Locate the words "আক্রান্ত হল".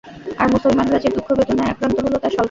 1.69-2.13